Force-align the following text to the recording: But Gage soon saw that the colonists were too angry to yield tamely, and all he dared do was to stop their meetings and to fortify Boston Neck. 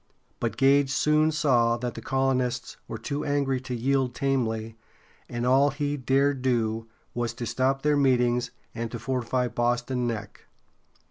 But 0.39 0.57
Gage 0.57 0.89
soon 0.89 1.31
saw 1.31 1.77
that 1.77 1.93
the 1.93 2.01
colonists 2.01 2.75
were 2.87 2.97
too 2.97 3.23
angry 3.23 3.61
to 3.61 3.75
yield 3.75 4.15
tamely, 4.15 4.75
and 5.29 5.45
all 5.45 5.69
he 5.69 5.95
dared 5.95 6.41
do 6.41 6.87
was 7.13 7.35
to 7.35 7.45
stop 7.45 7.83
their 7.83 7.95
meetings 7.97 8.49
and 8.73 8.89
to 8.89 8.97
fortify 8.97 9.47
Boston 9.47 10.07
Neck. 10.07 10.47